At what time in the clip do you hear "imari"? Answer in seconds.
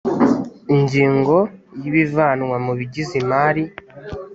3.21-3.63